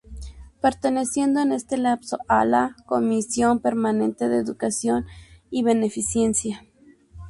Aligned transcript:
Perteneciendo 0.63 1.41
en 1.41 1.51
este 1.51 1.77
lapso 1.77 2.17
a 2.27 2.43
la 2.43 2.75
Comisión 2.87 3.59
permanente 3.59 4.29
de 4.29 4.37
Educación 4.37 5.05
y 5.51 5.61
Beneficencia. 5.61 6.65